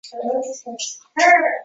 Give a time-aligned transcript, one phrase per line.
[0.03, 0.77] 为什么我们天生就有尾
[1.15, 1.57] 巴